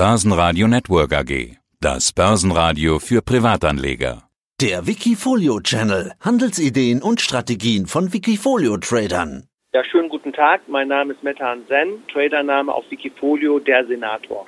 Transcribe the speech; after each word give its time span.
Börsenradio 0.00 0.66
Network 0.66 1.12
AG. 1.12 1.58
Das 1.78 2.14
Börsenradio 2.14 2.98
für 3.00 3.20
Privatanleger. 3.20 4.22
Der 4.58 4.86
Wikifolio 4.86 5.60
Channel. 5.60 6.12
Handelsideen 6.20 7.02
und 7.02 7.20
Strategien 7.20 7.86
von 7.86 8.10
Wikifolio 8.10 8.78
Tradern. 8.78 9.46
Ja, 9.74 9.84
schönen 9.84 10.08
guten 10.08 10.32
Tag. 10.32 10.62
Mein 10.68 10.88
Name 10.88 11.12
ist 11.12 11.22
Metan 11.22 11.66
Zen. 11.68 12.02
Tradername 12.10 12.72
auf 12.72 12.84
Wikifolio 12.88 13.58
der 13.58 13.86
Senator. 13.86 14.46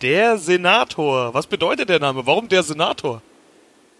Der 0.00 0.38
Senator. 0.38 1.34
Was 1.34 1.46
bedeutet 1.46 1.90
der 1.90 2.00
Name? 2.00 2.26
Warum 2.26 2.48
der 2.48 2.62
Senator? 2.62 3.20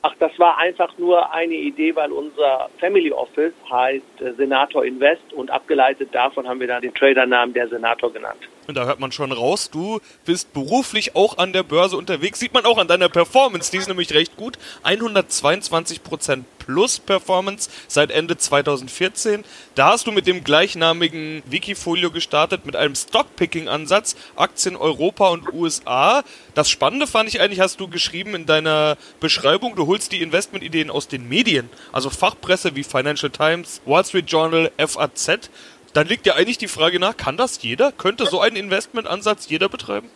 Ach, 0.03 0.15
das 0.21 0.39
war 0.39 0.59
einfach 0.59 0.97
nur 0.99 1.33
eine 1.33 1.55
Idee, 1.55 1.97
weil 1.97 2.13
unser 2.13 2.69
Family 2.79 3.11
Office 3.11 3.55
heißt 3.71 4.21
äh, 4.21 4.33
Senator 4.35 4.85
Invest 4.85 5.33
und 5.33 5.51
abgeleitet 5.51 6.15
davon 6.15 6.47
haben 6.47 6.61
wir 6.61 6.69
dann 6.69 6.83
den 6.83 6.95
Tradernamen 6.95 7.53
der 7.53 7.69
Senator 7.69 8.13
genannt. 8.13 8.49
Und 8.69 8.77
da 8.77 8.85
hört 8.85 9.01
man 9.01 9.13
schon 9.13 9.33
raus, 9.33 9.71
du 9.71 10.01
bist 10.25 10.53
beruflich 10.53 11.15
auch 11.17 11.39
an 11.39 11.53
der 11.53 11.63
Börse 11.63 11.97
unterwegs. 11.97 12.41
Sieht 12.41 12.53
man 12.53 12.65
auch 12.67 12.79
an 12.79 12.89
deiner 12.89 13.09
Performance, 13.09 13.71
die 13.71 13.79
ist 13.79 13.89
nämlich 13.89 14.13
recht 14.13 14.37
gut. 14.37 14.59
122% 14.85 16.45
plus 16.67 16.99
Performance 16.99 17.71
seit 17.89 18.11
Ende 18.11 18.37
2014. 18.37 19.45
Da 19.75 19.93
hast 19.93 20.07
du 20.07 20.13
mit 20.13 20.27
dem 20.27 20.45
gleichnamigen 20.45 21.43
Wikifolio 21.47 22.11
gestartet, 22.11 22.67
mit 22.67 22.77
einem 22.77 22.95
Stockpicking-Ansatz, 22.95 24.17
Aktien 24.37 24.77
Europa 24.77 25.31
und 25.31 25.53
USA. 25.53 26.23
Das 26.55 26.69
Spannende 26.69 27.07
fand 27.07 27.29
ich 27.29 27.41
eigentlich, 27.41 27.61
hast 27.61 27.81
du 27.81 27.89
geschrieben 27.89 28.35
in 28.35 28.47
deiner 28.47 28.99
Beschreibung, 29.21 29.77
du 29.77 29.87
holst 29.87 30.13
die 30.13 30.23
Investmentideen 30.23 30.91
aus 30.91 31.09
den 31.09 31.29
Medien, 31.29 31.71
also 31.93 32.11
Fachpresse 32.11 32.77
wie 32.77 32.85
Financial 32.85 33.31
Times, 33.31 33.81
Wall 33.87 34.05
Street 34.05 34.31
Journal, 34.31 34.71
FAZ 34.77 35.51
dann 35.97 36.09
liegt 36.09 36.27
ja 36.27 36.35
eigentlich 36.35 36.59
die 36.59 36.69
Frage 36.69 37.01
nach, 37.01 37.17
kann 37.17 37.39
das 37.39 37.63
jeder? 37.63 37.91
Könnte 37.91 38.27
so 38.27 38.39
einen 38.39 38.57
Investmentansatz 38.57 39.49
jeder 39.49 39.71
betreiben? 39.71 40.11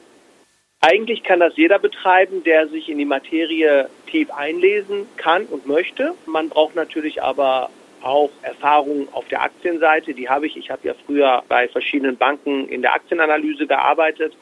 Eigentlich 0.82 1.22
kann 1.22 1.40
das 1.40 1.56
jeder 1.56 1.78
betreiben, 1.78 2.42
der 2.42 2.66
sich 2.68 2.88
in 2.88 2.96
die 2.96 3.04
Materie 3.04 3.90
tief 4.06 4.30
einlesen 4.30 5.06
kann 5.18 5.44
und 5.44 5.66
möchte. 5.66 6.14
Man 6.24 6.48
braucht 6.48 6.74
natürlich 6.74 7.22
aber 7.22 7.68
auch 8.00 8.30
Erfahrung 8.40 9.06
auf 9.12 9.28
der 9.28 9.42
Aktienseite. 9.42 10.14
Die 10.14 10.30
habe 10.30 10.46
ich. 10.46 10.56
Ich 10.56 10.70
habe 10.70 10.88
ja 10.88 10.94
früher 11.04 11.42
bei 11.48 11.68
verschiedenen 11.68 12.16
Banken 12.16 12.66
in 12.66 12.80
der 12.80 12.94
Aktienanalyse 12.94 13.66
gearbeitet. 13.66 14.34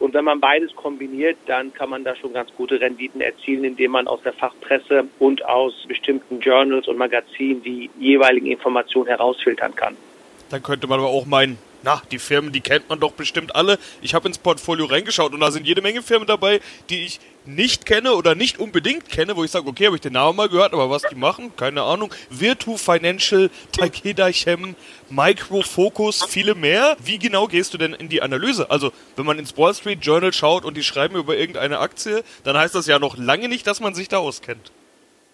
Und 0.00 0.14
wenn 0.14 0.24
man 0.24 0.40
beides 0.40 0.74
kombiniert, 0.74 1.36
dann 1.46 1.72
kann 1.72 1.90
man 1.90 2.02
da 2.02 2.16
schon 2.16 2.32
ganz 2.32 2.52
gute 2.56 2.80
Renditen 2.80 3.20
erzielen, 3.20 3.62
indem 3.62 3.92
man 3.92 4.08
aus 4.08 4.20
der 4.22 4.32
Fachpresse 4.32 5.04
und 5.20 5.44
aus 5.44 5.74
bestimmten 5.86 6.40
Journals 6.40 6.88
und 6.88 6.98
Magazinen 6.98 7.62
die 7.62 7.88
jeweiligen 8.00 8.46
Informationen 8.46 9.08
herausfiltern 9.08 9.76
kann. 9.76 9.96
Dann 10.50 10.62
könnte 10.62 10.88
man 10.88 10.98
aber 10.98 11.08
auch 11.08 11.26
meinen, 11.26 11.58
na, 11.82 12.02
die 12.10 12.18
Firmen, 12.18 12.52
die 12.52 12.60
kennt 12.60 12.88
man 12.88 13.00
doch 13.00 13.12
bestimmt 13.12 13.54
alle. 13.54 13.78
Ich 14.02 14.14
habe 14.14 14.28
ins 14.28 14.38
Portfolio 14.38 14.86
reingeschaut 14.86 15.32
und 15.32 15.40
da 15.40 15.50
sind 15.50 15.66
jede 15.66 15.82
Menge 15.82 16.02
Firmen 16.02 16.26
dabei, 16.26 16.60
die 16.90 17.04
ich 17.04 17.20
nicht 17.46 17.86
kenne 17.86 18.14
oder 18.14 18.34
nicht 18.34 18.58
unbedingt 18.58 19.08
kenne, 19.08 19.36
wo 19.36 19.44
ich 19.44 19.50
sage, 19.50 19.66
okay, 19.68 19.86
habe 19.86 19.96
ich 19.96 20.02
den 20.02 20.12
Namen 20.12 20.36
mal 20.36 20.48
gehört, 20.48 20.74
aber 20.74 20.90
was 20.90 21.02
die 21.02 21.14
machen, 21.14 21.52
keine 21.56 21.82
Ahnung. 21.82 22.12
Virtu 22.30 22.76
Financial, 22.76 23.50
Takeda 23.72 24.30
Chem, 24.30 24.76
Micro 25.08 25.62
Focus, 25.62 26.24
viele 26.28 26.54
mehr. 26.54 26.96
Wie 27.02 27.18
genau 27.18 27.46
gehst 27.46 27.72
du 27.72 27.78
denn 27.78 27.94
in 27.94 28.08
die 28.08 28.20
Analyse? 28.20 28.70
Also, 28.70 28.92
wenn 29.16 29.24
man 29.24 29.38
ins 29.38 29.56
Wall 29.56 29.74
Street 29.74 30.04
Journal 30.04 30.32
schaut 30.32 30.64
und 30.64 30.76
die 30.76 30.82
schreiben 30.82 31.16
über 31.16 31.36
irgendeine 31.36 31.78
Aktie, 31.78 32.22
dann 32.44 32.56
heißt 32.56 32.74
das 32.74 32.86
ja 32.86 32.98
noch 32.98 33.16
lange 33.16 33.48
nicht, 33.48 33.66
dass 33.66 33.80
man 33.80 33.94
sich 33.94 34.08
da 34.08 34.18
auskennt. 34.18 34.70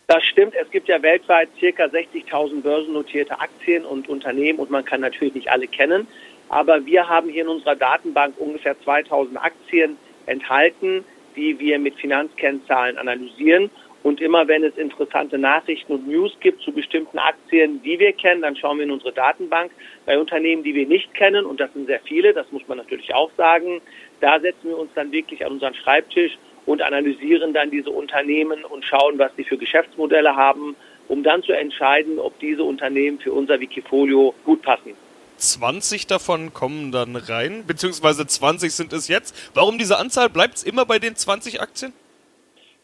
Das 0.06 0.22
stimmt. 0.24 0.54
Es 0.54 0.70
gibt 0.70 0.88
ja 0.88 1.02
weltweit 1.02 1.48
circa 1.58 1.84
60.000 1.84 2.62
börsennotierte 2.62 3.40
Aktien 3.40 3.84
und 3.86 4.08
Unternehmen 4.08 4.58
und 4.58 4.70
man 4.70 4.84
kann 4.84 5.00
natürlich 5.00 5.34
nicht 5.34 5.48
alle 5.48 5.66
kennen. 5.66 6.06
Aber 6.48 6.84
wir 6.86 7.08
haben 7.08 7.28
hier 7.28 7.42
in 7.42 7.48
unserer 7.48 7.76
Datenbank 7.76 8.34
ungefähr 8.38 8.80
2000 8.82 9.42
Aktien 9.42 9.96
enthalten, 10.26 11.04
die 11.36 11.58
wir 11.58 11.78
mit 11.78 11.94
Finanzkennzahlen 11.96 12.98
analysieren. 12.98 13.70
Und 14.02 14.20
immer 14.20 14.46
wenn 14.48 14.62
es 14.62 14.76
interessante 14.76 15.38
Nachrichten 15.38 15.94
und 15.94 16.06
News 16.06 16.36
gibt 16.40 16.60
zu 16.60 16.72
bestimmten 16.72 17.18
Aktien, 17.18 17.82
die 17.82 17.98
wir 17.98 18.12
kennen, 18.12 18.42
dann 18.42 18.54
schauen 18.54 18.76
wir 18.76 18.84
in 18.84 18.90
unsere 18.90 19.12
Datenbank. 19.12 19.72
Bei 20.04 20.18
Unternehmen, 20.18 20.62
die 20.62 20.74
wir 20.74 20.86
nicht 20.86 21.14
kennen, 21.14 21.46
und 21.46 21.58
das 21.58 21.72
sind 21.72 21.86
sehr 21.86 22.00
viele, 22.00 22.34
das 22.34 22.50
muss 22.52 22.68
man 22.68 22.76
natürlich 22.76 23.14
auch 23.14 23.30
sagen, 23.38 23.80
da 24.20 24.38
setzen 24.38 24.68
wir 24.68 24.78
uns 24.78 24.90
dann 24.94 25.10
wirklich 25.10 25.44
an 25.44 25.52
unseren 25.52 25.74
Schreibtisch 25.74 26.36
und 26.66 26.82
analysieren 26.82 27.54
dann 27.54 27.70
diese 27.70 27.90
Unternehmen 27.90 28.64
und 28.64 28.84
schauen, 28.84 29.18
was 29.18 29.34
sie 29.36 29.44
für 29.44 29.56
Geschäftsmodelle 29.56 30.36
haben, 30.36 30.76
um 31.08 31.22
dann 31.22 31.42
zu 31.42 31.52
entscheiden, 31.52 32.18
ob 32.18 32.38
diese 32.40 32.62
Unternehmen 32.62 33.18
für 33.18 33.32
unser 33.32 33.58
Wikifolio 33.58 34.34
gut 34.44 34.60
passen. 34.60 34.94
20 35.36 36.06
davon 36.06 36.52
kommen 36.52 36.92
dann 36.92 37.16
rein, 37.16 37.64
beziehungsweise 37.66 38.26
20 38.26 38.72
sind 38.72 38.92
es 38.92 39.08
jetzt. 39.08 39.34
Warum 39.54 39.78
diese 39.78 39.98
Anzahl? 39.98 40.28
Bleibt 40.28 40.56
es 40.56 40.62
immer 40.62 40.86
bei 40.86 40.98
den 40.98 41.16
20 41.16 41.60
Aktien? 41.60 41.92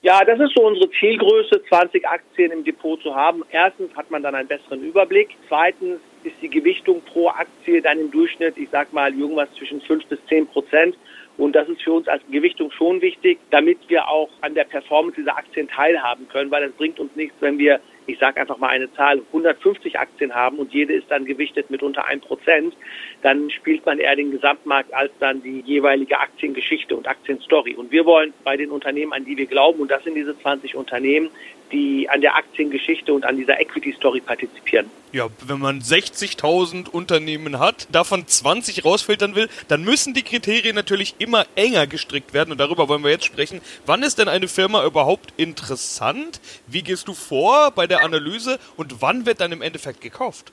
Ja, 0.02 0.24
das 0.24 0.40
ist 0.40 0.54
so 0.56 0.66
unsere 0.66 0.90
Zielgröße, 0.92 1.62
20 1.68 2.08
Aktien 2.08 2.52
im 2.52 2.64
Depot 2.64 3.00
zu 3.02 3.14
haben. 3.14 3.44
Erstens 3.50 3.94
hat 3.94 4.10
man 4.10 4.22
dann 4.22 4.34
einen 4.34 4.48
besseren 4.48 4.82
Überblick. 4.82 5.28
Zweitens 5.46 6.00
ist 6.24 6.36
die 6.40 6.48
Gewichtung 6.48 7.02
pro 7.02 7.28
Aktie 7.28 7.82
dann 7.82 7.98
im 7.98 8.10
Durchschnitt, 8.10 8.56
ich 8.56 8.70
sag 8.70 8.92
mal, 8.94 9.12
irgendwas 9.12 9.48
zwischen 9.58 9.80
5 9.82 10.06
bis 10.06 10.18
10 10.28 10.46
Prozent. 10.46 10.96
Und 11.40 11.56
das 11.56 11.66
ist 11.70 11.80
für 11.80 11.92
uns 11.92 12.06
als 12.06 12.22
Gewichtung 12.30 12.70
schon 12.70 13.00
wichtig, 13.00 13.38
damit 13.48 13.78
wir 13.88 14.08
auch 14.08 14.28
an 14.42 14.54
der 14.54 14.64
Performance 14.64 15.16
dieser 15.16 15.38
Aktien 15.38 15.68
teilhaben 15.68 16.28
können, 16.28 16.50
weil 16.50 16.64
es 16.64 16.72
bringt 16.72 17.00
uns 17.00 17.16
nichts, 17.16 17.34
wenn 17.40 17.58
wir, 17.58 17.80
ich 18.06 18.18
sage 18.18 18.38
einfach 18.38 18.58
mal 18.58 18.68
eine 18.68 18.92
Zahl, 18.92 19.22
150 19.28 19.98
Aktien 19.98 20.34
haben 20.34 20.58
und 20.58 20.74
jede 20.74 20.92
ist 20.92 21.10
dann 21.10 21.24
gewichtet 21.24 21.70
mit 21.70 21.82
unter 21.82 22.04
1 22.04 22.26
Prozent, 22.26 22.74
dann 23.22 23.48
spielt 23.48 23.86
man 23.86 23.98
eher 23.98 24.16
den 24.16 24.32
Gesamtmarkt 24.32 24.92
als 24.92 25.12
dann 25.18 25.42
die 25.42 25.60
jeweilige 25.60 26.20
Aktiengeschichte 26.20 26.94
und 26.94 27.08
Aktienstory. 27.08 27.74
Und 27.74 27.90
wir 27.90 28.04
wollen 28.04 28.34
bei 28.44 28.58
den 28.58 28.70
Unternehmen, 28.70 29.14
an 29.14 29.24
die 29.24 29.38
wir 29.38 29.46
glauben, 29.46 29.80
und 29.80 29.90
das 29.90 30.04
sind 30.04 30.16
diese 30.16 30.38
20 30.38 30.76
Unternehmen, 30.76 31.30
die 31.72 32.08
an 32.08 32.20
der 32.20 32.36
Aktiengeschichte 32.36 33.12
und 33.12 33.24
an 33.24 33.36
dieser 33.36 33.60
Equity 33.60 33.92
Story 33.92 34.20
partizipieren. 34.20 34.90
Ja, 35.12 35.28
wenn 35.46 35.58
man 35.58 35.80
60.000 35.80 36.88
Unternehmen 36.88 37.58
hat, 37.58 37.88
davon 37.90 38.26
20 38.26 38.84
rausfiltern 38.84 39.34
will, 39.34 39.48
dann 39.68 39.82
müssen 39.82 40.14
die 40.14 40.22
Kriterien 40.22 40.76
natürlich 40.76 41.16
immer 41.18 41.46
enger 41.56 41.86
gestrickt 41.86 42.32
werden 42.32 42.52
und 42.52 42.58
darüber 42.58 42.88
wollen 42.88 43.02
wir 43.02 43.10
jetzt 43.10 43.24
sprechen. 43.24 43.60
Wann 43.86 44.02
ist 44.02 44.18
denn 44.18 44.28
eine 44.28 44.46
Firma 44.46 44.84
überhaupt 44.84 45.32
interessant? 45.36 46.40
Wie 46.66 46.82
gehst 46.82 47.08
du 47.08 47.14
vor 47.14 47.72
bei 47.72 47.86
der 47.86 48.04
Analyse 48.04 48.58
und 48.76 49.02
wann 49.02 49.26
wird 49.26 49.40
dann 49.40 49.52
im 49.52 49.62
Endeffekt 49.62 50.00
gekauft? 50.00 50.52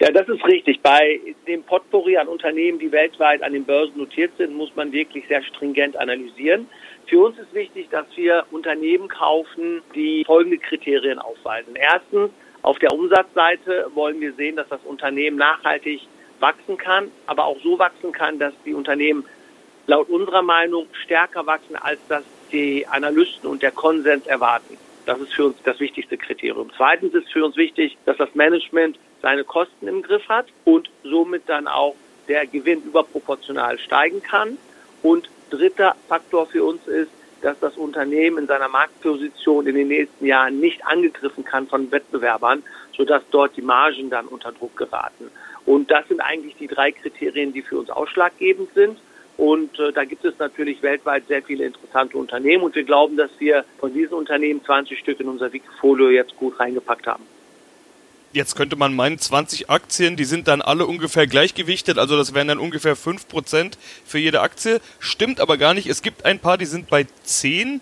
Ja, 0.00 0.10
das 0.12 0.28
ist 0.28 0.44
richtig. 0.44 0.80
Bei 0.80 1.20
dem 1.46 1.62
Potpourri 1.64 2.16
an 2.16 2.28
Unternehmen, 2.28 2.78
die 2.78 2.92
weltweit 2.92 3.42
an 3.42 3.52
den 3.52 3.64
Börsen 3.64 3.98
notiert 3.98 4.30
sind, 4.38 4.54
muss 4.54 4.74
man 4.76 4.92
wirklich 4.92 5.26
sehr 5.28 5.42
stringent 5.42 5.96
analysieren. 5.96 6.68
Für 7.08 7.20
uns 7.20 7.38
ist 7.38 7.54
wichtig, 7.54 7.88
dass 7.90 8.06
wir 8.16 8.44
Unternehmen 8.50 9.08
kaufen, 9.08 9.80
die 9.94 10.24
folgende 10.26 10.58
Kriterien 10.58 11.18
aufweisen. 11.18 11.74
Erstens, 11.74 12.30
auf 12.60 12.78
der 12.78 12.92
Umsatzseite 12.92 13.90
wollen 13.94 14.20
wir 14.20 14.34
sehen, 14.34 14.56
dass 14.56 14.68
das 14.68 14.80
Unternehmen 14.84 15.38
nachhaltig 15.38 16.02
wachsen 16.38 16.76
kann, 16.76 17.10
aber 17.26 17.46
auch 17.46 17.58
so 17.62 17.78
wachsen 17.78 18.12
kann, 18.12 18.38
dass 18.38 18.52
die 18.66 18.74
Unternehmen 18.74 19.24
laut 19.86 20.10
unserer 20.10 20.42
Meinung 20.42 20.86
stärker 21.02 21.46
wachsen, 21.46 21.76
als 21.76 21.98
das 22.08 22.24
die 22.52 22.86
Analysten 22.86 23.48
und 23.48 23.62
der 23.62 23.72
Konsens 23.72 24.26
erwarten. 24.26 24.76
Das 25.06 25.18
ist 25.18 25.32
für 25.32 25.46
uns 25.46 25.56
das 25.64 25.80
wichtigste 25.80 26.18
Kriterium. 26.18 26.70
Zweitens 26.76 27.14
ist 27.14 27.32
für 27.32 27.42
uns 27.42 27.56
wichtig, 27.56 27.96
dass 28.04 28.18
das 28.18 28.34
Management 28.34 28.98
seine 29.22 29.44
Kosten 29.44 29.88
im 29.88 30.02
Griff 30.02 30.28
hat 30.28 30.46
und 30.66 30.90
somit 31.02 31.44
dann 31.46 31.68
auch 31.68 31.94
der 32.28 32.46
Gewinn 32.46 32.82
überproportional 32.82 33.78
steigen 33.78 34.22
kann. 34.22 34.58
Und 35.02 35.30
dritter 35.50 35.96
Faktor 36.08 36.46
für 36.46 36.64
uns 36.64 36.86
ist, 36.86 37.10
dass 37.42 37.58
das 37.60 37.76
Unternehmen 37.76 38.38
in 38.38 38.46
seiner 38.46 38.68
Marktposition 38.68 39.66
in 39.66 39.74
den 39.74 39.88
nächsten 39.88 40.26
Jahren 40.26 40.60
nicht 40.60 40.84
angegriffen 40.86 41.44
kann 41.44 41.66
von 41.68 41.90
Wettbewerbern, 41.90 42.62
sodass 42.96 43.22
dort 43.30 43.56
die 43.56 43.62
Margen 43.62 44.10
dann 44.10 44.26
unter 44.26 44.52
Druck 44.52 44.76
geraten. 44.76 45.30
Und 45.64 45.90
das 45.90 46.08
sind 46.08 46.20
eigentlich 46.20 46.56
die 46.56 46.66
drei 46.66 46.92
Kriterien, 46.92 47.52
die 47.52 47.62
für 47.62 47.78
uns 47.78 47.90
ausschlaggebend 47.90 48.72
sind. 48.74 48.98
Und 49.36 49.78
äh, 49.78 49.92
da 49.92 50.04
gibt 50.04 50.24
es 50.24 50.36
natürlich 50.38 50.82
weltweit 50.82 51.28
sehr 51.28 51.42
viele 51.42 51.66
interessante 51.66 52.16
Unternehmen. 52.18 52.64
Und 52.64 52.74
wir 52.74 52.82
glauben, 52.82 53.16
dass 53.16 53.30
wir 53.38 53.64
von 53.78 53.92
diesen 53.92 54.14
Unternehmen 54.14 54.64
20 54.64 54.98
Stück 54.98 55.20
in 55.20 55.28
unser 55.28 55.52
Wikifolio 55.52 56.10
jetzt 56.10 56.36
gut 56.36 56.58
reingepackt 56.58 57.06
haben. 57.06 57.24
Jetzt 58.34 58.56
könnte 58.56 58.76
man 58.76 58.94
meinen, 58.94 59.18
20 59.18 59.70
Aktien, 59.70 60.16
die 60.16 60.26
sind 60.26 60.48
dann 60.48 60.60
alle 60.60 60.84
ungefähr 60.84 61.26
gleichgewichtet, 61.26 61.96
also 61.96 62.14
das 62.14 62.34
wären 62.34 62.48
dann 62.48 62.58
ungefähr 62.58 62.94
5% 62.94 63.72
für 64.04 64.18
jede 64.18 64.42
Aktie. 64.42 64.82
Stimmt 64.98 65.40
aber 65.40 65.56
gar 65.56 65.72
nicht. 65.72 65.86
Es 65.86 66.02
gibt 66.02 66.26
ein 66.26 66.38
paar, 66.38 66.58
die 66.58 66.66
sind 66.66 66.90
bei 66.90 67.06
10% 67.26 67.80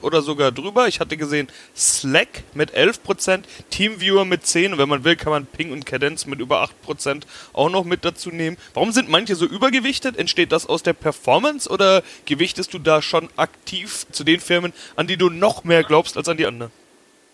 oder 0.00 0.22
sogar 0.22 0.50
drüber. 0.50 0.88
Ich 0.88 0.98
hatte 0.98 1.18
gesehen 1.18 1.48
Slack 1.76 2.42
mit 2.54 2.74
11%, 2.74 3.42
Teamviewer 3.68 4.24
mit 4.24 4.44
10% 4.44 4.72
und 4.72 4.78
wenn 4.78 4.88
man 4.88 5.04
will, 5.04 5.16
kann 5.16 5.30
man 5.30 5.44
Ping 5.44 5.72
und 5.72 5.84
Cadenz 5.84 6.24
mit 6.24 6.40
über 6.40 6.66
8% 6.86 7.24
auch 7.52 7.68
noch 7.68 7.84
mit 7.84 8.02
dazu 8.06 8.30
nehmen. 8.30 8.56
Warum 8.72 8.92
sind 8.92 9.10
manche 9.10 9.36
so 9.36 9.44
übergewichtet? 9.44 10.16
Entsteht 10.16 10.52
das 10.52 10.64
aus 10.64 10.82
der 10.82 10.94
Performance 10.94 11.68
oder 11.68 12.02
gewichtest 12.24 12.72
du 12.72 12.78
da 12.78 13.02
schon 13.02 13.28
aktiv 13.36 14.06
zu 14.10 14.24
den 14.24 14.40
Firmen, 14.40 14.72
an 14.96 15.06
die 15.06 15.18
du 15.18 15.28
noch 15.28 15.64
mehr 15.64 15.84
glaubst 15.84 16.16
als 16.16 16.30
an 16.30 16.38
die 16.38 16.46
anderen? 16.46 16.72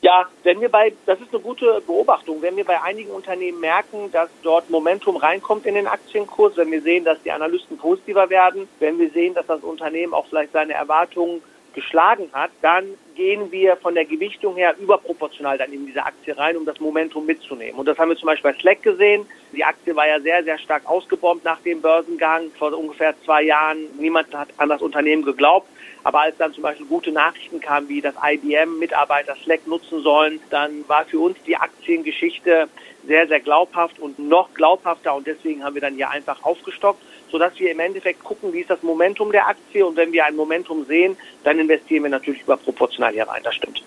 Ja, 0.06 0.24
wenn 0.44 0.60
wir 0.60 0.68
bei, 0.68 0.92
das 1.04 1.20
ist 1.20 1.34
eine 1.34 1.42
gute 1.42 1.82
Beobachtung, 1.84 2.40
wenn 2.40 2.56
wir 2.56 2.64
bei 2.64 2.80
einigen 2.80 3.10
Unternehmen 3.10 3.58
merken, 3.58 4.12
dass 4.12 4.30
dort 4.44 4.70
Momentum 4.70 5.16
reinkommt 5.16 5.66
in 5.66 5.74
den 5.74 5.88
Aktienkurs, 5.88 6.56
wenn 6.56 6.70
wir 6.70 6.80
sehen, 6.80 7.04
dass 7.04 7.20
die 7.24 7.32
Analysten 7.32 7.76
positiver 7.76 8.30
werden, 8.30 8.68
wenn 8.78 9.00
wir 9.00 9.10
sehen, 9.10 9.34
dass 9.34 9.48
das 9.48 9.64
Unternehmen 9.64 10.14
auch 10.14 10.28
vielleicht 10.28 10.52
seine 10.52 10.74
Erwartungen 10.74 11.42
geschlagen 11.74 12.30
hat, 12.32 12.52
dann 12.62 12.84
gehen 13.16 13.50
wir 13.50 13.76
von 13.76 13.94
der 13.94 14.04
Gewichtung 14.04 14.54
her 14.56 14.76
überproportional 14.78 15.58
dann 15.58 15.72
in 15.72 15.86
diese 15.86 16.04
Aktie 16.04 16.36
rein, 16.36 16.56
um 16.56 16.64
das 16.64 16.78
Momentum 16.78 17.26
mitzunehmen. 17.26 17.78
Und 17.78 17.86
das 17.86 17.98
haben 17.98 18.10
wir 18.10 18.16
zum 18.16 18.26
Beispiel 18.26 18.52
bei 18.52 18.58
Slack 18.58 18.82
gesehen. 18.82 19.26
Die 19.52 19.64
Aktie 19.64 19.96
war 19.96 20.06
ja 20.06 20.20
sehr, 20.20 20.44
sehr 20.44 20.58
stark 20.58 20.86
ausgebombt 20.86 21.44
nach 21.44 21.60
dem 21.60 21.80
Börsengang 21.80 22.50
vor 22.58 22.76
ungefähr 22.76 23.14
zwei 23.24 23.42
Jahren. 23.42 23.78
Niemand 23.98 24.32
hat 24.34 24.48
an 24.58 24.68
das 24.68 24.82
Unternehmen 24.82 25.24
geglaubt. 25.24 25.68
Aber 26.04 26.20
als 26.20 26.36
dann 26.36 26.52
zum 26.52 26.62
Beispiel 26.62 26.86
gute 26.86 27.10
Nachrichten 27.10 27.60
kamen, 27.60 27.88
wie 27.88 28.00
dass 28.00 28.14
IBM-Mitarbeiter 28.22 29.34
Slack 29.42 29.66
nutzen 29.66 30.02
sollen, 30.02 30.38
dann 30.50 30.88
war 30.88 31.04
für 31.04 31.18
uns 31.18 31.36
die 31.46 31.56
Aktiengeschichte 31.56 32.68
sehr, 33.06 33.26
sehr 33.26 33.40
glaubhaft 33.40 33.98
und 33.98 34.18
noch 34.18 34.54
glaubhafter. 34.54 35.16
Und 35.16 35.26
deswegen 35.26 35.64
haben 35.64 35.74
wir 35.74 35.82
dann 35.82 35.94
hier 35.94 36.10
einfach 36.10 36.44
aufgestockt 36.44 37.02
sodass 37.30 37.58
wir 37.58 37.70
im 37.70 37.80
Endeffekt 37.80 38.22
gucken, 38.22 38.52
wie 38.52 38.60
ist 38.60 38.70
das 38.70 38.82
Momentum 38.82 39.32
der 39.32 39.46
Aktie 39.46 39.84
und 39.84 39.96
wenn 39.96 40.12
wir 40.12 40.24
ein 40.24 40.36
Momentum 40.36 40.84
sehen, 40.84 41.16
dann 41.44 41.58
investieren 41.58 42.04
wir 42.04 42.10
natürlich 42.10 42.42
überproportional 42.42 43.05
hier 43.10 43.28
rein, 43.28 43.42
das 43.42 43.54
stimmt. 43.54 43.82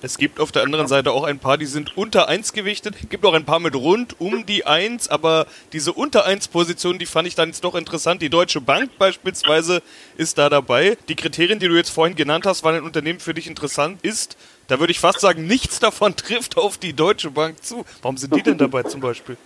Es 0.00 0.16
gibt 0.16 0.38
auf 0.38 0.52
der 0.52 0.62
anderen 0.62 0.86
Seite 0.86 1.10
auch 1.10 1.24
ein 1.24 1.40
paar, 1.40 1.58
die 1.58 1.66
sind 1.66 1.96
unter 1.96 2.28
1 2.28 2.52
gewichtet. 2.52 2.94
Es 3.02 3.08
gibt 3.08 3.26
auch 3.26 3.32
ein 3.32 3.44
paar 3.44 3.58
mit 3.58 3.74
rund 3.74 4.20
um 4.20 4.46
die 4.46 4.64
1, 4.64 5.08
aber 5.08 5.48
diese 5.72 5.92
unter 5.92 6.24
1 6.24 6.48
Position, 6.48 7.00
die 7.00 7.06
fand 7.06 7.26
ich 7.26 7.34
dann 7.34 7.48
jetzt 7.48 7.64
doch 7.64 7.74
interessant. 7.74 8.22
Die 8.22 8.30
Deutsche 8.30 8.60
Bank 8.60 8.96
beispielsweise 8.96 9.82
ist 10.16 10.38
da 10.38 10.48
dabei. 10.48 10.96
Die 11.08 11.16
Kriterien, 11.16 11.58
die 11.58 11.66
du 11.66 11.74
jetzt 11.74 11.90
vorhin 11.90 12.14
genannt 12.14 12.46
hast, 12.46 12.62
wann 12.62 12.76
ein 12.76 12.84
Unternehmen 12.84 13.18
für 13.18 13.34
dich 13.34 13.48
interessant 13.48 13.98
ist, 14.02 14.36
da 14.68 14.78
würde 14.78 14.92
ich 14.92 15.00
fast 15.00 15.18
sagen, 15.18 15.48
nichts 15.48 15.80
davon 15.80 16.14
trifft 16.14 16.56
auf 16.56 16.78
die 16.78 16.92
Deutsche 16.92 17.32
Bank 17.32 17.64
zu. 17.64 17.84
Warum 18.00 18.18
sind 18.18 18.36
die 18.36 18.42
denn 18.42 18.58
dabei 18.58 18.84
zum 18.84 19.00
Beispiel? 19.00 19.36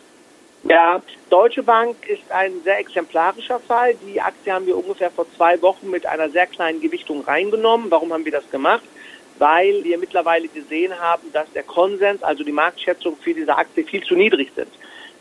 Ja, 0.65 1.01
Deutsche 1.31 1.63
Bank 1.63 1.97
ist 2.07 2.31
ein 2.31 2.53
sehr 2.63 2.79
exemplarischer 2.79 3.59
Fall. 3.59 3.95
Die 4.07 4.21
Aktie 4.21 4.53
haben 4.53 4.67
wir 4.67 4.77
ungefähr 4.77 5.11
vor 5.11 5.27
zwei 5.35 5.61
Wochen 5.63 5.91
mit 5.91 6.05
einer 6.05 6.29
sehr 6.29 6.47
kleinen 6.47 6.81
Gewichtung 6.81 7.25
reingenommen. 7.25 7.91
Warum 7.91 8.13
haben 8.13 8.25
wir 8.25 8.33
das 8.33 8.49
gemacht? 8.51 8.83
Weil 9.43 9.83
wir 9.83 9.99
mittlerweile 9.99 10.47
gesehen 10.47 10.97
haben, 11.01 11.33
dass 11.33 11.53
der 11.53 11.65
Konsens, 11.65 12.23
also 12.23 12.45
die 12.45 12.53
Marktschätzung 12.53 13.17
für 13.17 13.35
diese 13.35 13.57
Aktie 13.57 13.83
viel 13.83 14.01
zu 14.05 14.15
niedrig 14.15 14.53
sind. 14.55 14.69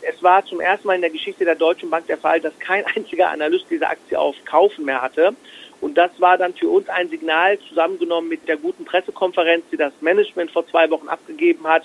Es 0.00 0.22
war 0.22 0.44
zum 0.44 0.60
ersten 0.60 0.86
Mal 0.86 0.94
in 0.94 1.00
der 1.00 1.10
Geschichte 1.10 1.44
der 1.44 1.56
Deutschen 1.56 1.90
Bank 1.90 2.06
der 2.06 2.18
Fall, 2.18 2.40
dass 2.40 2.56
kein 2.60 2.84
einziger 2.94 3.30
Analyst 3.30 3.66
diese 3.68 3.88
Aktie 3.88 4.16
auf 4.16 4.36
Kaufen 4.44 4.84
mehr 4.84 5.02
hatte. 5.02 5.34
Und 5.80 5.98
das 5.98 6.12
war 6.20 6.38
dann 6.38 6.54
für 6.54 6.68
uns 6.68 6.88
ein 6.88 7.08
Signal, 7.08 7.58
zusammengenommen 7.68 8.28
mit 8.28 8.46
der 8.46 8.58
guten 8.58 8.84
Pressekonferenz, 8.84 9.64
die 9.72 9.76
das 9.76 9.92
Management 10.00 10.52
vor 10.52 10.68
zwei 10.68 10.88
Wochen 10.90 11.08
abgegeben 11.08 11.66
hat, 11.66 11.82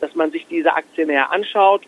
dass 0.00 0.14
man 0.14 0.30
sich 0.30 0.46
diese 0.46 0.72
Aktie 0.74 1.06
näher 1.06 1.32
anschaut 1.32 1.82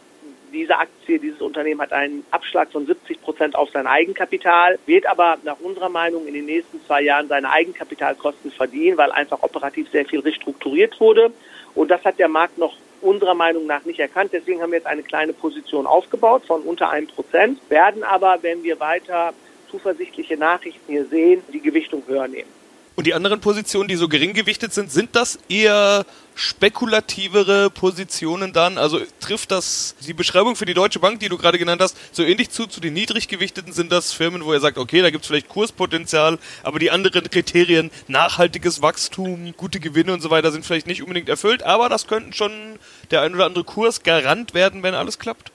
diese 0.52 0.78
Aktie, 0.78 1.18
dieses 1.18 1.40
Unternehmen 1.40 1.80
hat 1.80 1.92
einen 1.92 2.24
Abschlag 2.30 2.70
von 2.70 2.86
70 2.86 3.20
Prozent 3.22 3.56
auf 3.56 3.70
sein 3.70 3.86
Eigenkapital, 3.86 4.78
wird 4.86 5.06
aber 5.06 5.38
nach 5.42 5.58
unserer 5.60 5.88
Meinung 5.88 6.26
in 6.26 6.34
den 6.34 6.46
nächsten 6.46 6.80
zwei 6.86 7.02
Jahren 7.02 7.28
seine 7.28 7.50
Eigenkapitalkosten 7.50 8.50
verdienen, 8.50 8.96
weil 8.96 9.10
einfach 9.12 9.42
operativ 9.42 9.90
sehr 9.90 10.04
viel 10.04 10.20
restrukturiert 10.20 11.00
wurde. 11.00 11.32
Und 11.74 11.90
das 11.90 12.04
hat 12.04 12.18
der 12.18 12.28
Markt 12.28 12.58
noch 12.58 12.76
unserer 13.00 13.34
Meinung 13.34 13.66
nach 13.66 13.84
nicht 13.84 13.98
erkannt. 13.98 14.30
Deswegen 14.32 14.62
haben 14.62 14.70
wir 14.70 14.78
jetzt 14.78 14.86
eine 14.86 15.02
kleine 15.02 15.32
Position 15.32 15.86
aufgebaut 15.86 16.44
von 16.46 16.62
unter 16.62 16.90
einem 16.90 17.08
Prozent, 17.08 17.58
werden 17.68 18.04
aber, 18.04 18.38
wenn 18.42 18.62
wir 18.62 18.78
weiter 18.78 19.32
zuversichtliche 19.70 20.36
Nachrichten 20.36 20.92
hier 20.92 21.06
sehen, 21.06 21.42
die 21.52 21.60
Gewichtung 21.60 22.02
höher 22.06 22.28
nehmen. 22.28 22.61
Und 22.94 23.06
die 23.06 23.14
anderen 23.14 23.40
Positionen, 23.40 23.88
die 23.88 23.96
so 23.96 24.06
gering 24.06 24.34
gewichtet 24.34 24.74
sind, 24.74 24.90
sind 24.90 25.16
das 25.16 25.38
eher 25.48 26.04
spekulativere 26.34 27.70
Positionen 27.70 28.52
dann? 28.52 28.76
Also 28.76 29.00
trifft 29.20 29.50
das 29.50 29.96
die 30.00 30.12
Beschreibung 30.12 30.56
für 30.56 30.66
die 30.66 30.74
Deutsche 30.74 30.98
Bank, 30.98 31.18
die 31.20 31.30
du 31.30 31.38
gerade 31.38 31.58
genannt 31.58 31.80
hast, 31.80 31.96
so 32.14 32.22
ähnlich 32.22 32.50
zu? 32.50 32.66
Zu 32.66 32.80
den 32.80 32.92
niedrig 32.92 33.28
gewichteten 33.28 33.72
sind 33.72 33.92
das 33.92 34.12
Firmen, 34.12 34.44
wo 34.44 34.52
er 34.52 34.60
sagt, 34.60 34.76
okay, 34.76 35.00
da 35.00 35.08
gibt 35.08 35.22
es 35.22 35.28
vielleicht 35.28 35.48
Kurspotenzial, 35.48 36.38
aber 36.62 36.78
die 36.78 36.90
anderen 36.90 37.30
Kriterien, 37.30 37.90
nachhaltiges 38.08 38.82
Wachstum, 38.82 39.54
gute 39.56 39.80
Gewinne 39.80 40.12
und 40.12 40.20
so 40.20 40.30
weiter, 40.30 40.52
sind 40.52 40.66
vielleicht 40.66 40.86
nicht 40.86 41.02
unbedingt 41.02 41.30
erfüllt, 41.30 41.62
aber 41.62 41.88
das 41.88 42.06
könnten 42.06 42.34
schon 42.34 42.78
der 43.10 43.22
ein 43.22 43.34
oder 43.34 43.46
andere 43.46 43.64
Kurs 43.64 44.02
garant 44.02 44.52
werden, 44.52 44.82
wenn 44.82 44.94
alles 44.94 45.18
klappt? 45.18 45.50